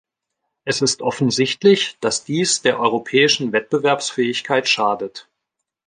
Es 0.65 0.81
ist 0.81 1.03
offensichtlich, 1.03 1.99
dass 2.01 2.23
dies 2.23 2.63
der 2.63 2.79
europäischen 2.79 3.51
Wettbewerbsfähigkeit 3.51 4.67
schadet. 4.67 5.29